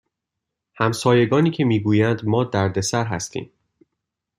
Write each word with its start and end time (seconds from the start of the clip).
همسایگانی 0.75 1.51
که 1.51 1.63
می 1.65 1.79
گویند 1.79 2.25
ما 2.25 2.43
دردسر 2.43 3.05
هستیم 3.05 3.51